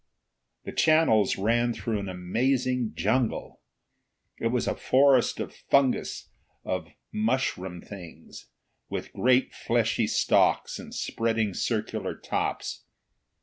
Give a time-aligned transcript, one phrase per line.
[0.63, 3.61] The channels ran through an amazing jungle.
[4.39, 6.31] It was a forest of fungus,
[6.65, 8.47] of mushroom things
[8.89, 12.83] with great fleshy stalks and spreading circular tops.